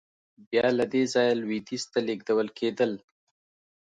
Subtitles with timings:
[0.49, 2.91] بیا له دې ځایه لوېدیځ ته لېږدول کېدل.